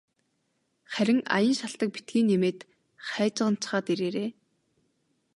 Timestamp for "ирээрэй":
3.93-4.29